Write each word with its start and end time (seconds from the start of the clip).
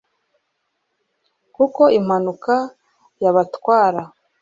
kuko 1.55 1.81
n'impanuka 1.91 2.55
yabatwara 3.23 4.01